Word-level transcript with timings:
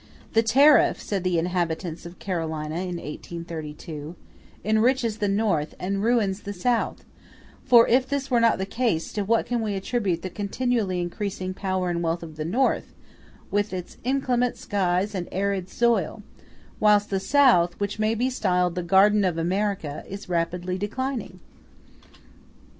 "The 0.33 0.41
tariff," 0.41 0.99
said 0.99 1.23
the 1.23 1.37
inhabitants 1.37 2.07
of 2.07 2.17
Carolina 2.17 2.77
in 2.77 2.95
1832, 2.95 4.15
"enriches 4.65 5.19
the 5.19 5.27
North, 5.27 5.75
and 5.79 6.01
ruins 6.03 6.41
the 6.41 6.53
South; 6.53 7.05
for 7.63 7.87
if 7.87 8.09
this 8.09 8.31
were 8.31 8.39
not 8.39 8.57
the 8.57 8.65
case, 8.65 9.13
to 9.13 9.21
what 9.23 9.45
can 9.45 9.61
we 9.61 9.75
attribute 9.75 10.23
the 10.23 10.31
continually 10.31 10.99
increasing 11.01 11.53
power 11.53 11.91
and 11.91 12.01
wealth 12.01 12.23
of 12.23 12.35
the 12.35 12.45
North, 12.45 12.95
with 13.51 13.73
its 13.73 13.97
inclement 14.03 14.57
skies 14.57 15.13
and 15.13 15.29
arid 15.31 15.69
soil; 15.69 16.23
whilst 16.79 17.11
the 17.11 17.19
South, 17.19 17.79
which 17.79 17.99
may 17.99 18.15
be 18.15 18.27
styled 18.31 18.73
the 18.73 18.81
garden 18.81 19.23
of 19.23 19.37
America, 19.37 20.03
is 20.09 20.27
rapidly 20.27 20.79
declining?" 20.79 21.39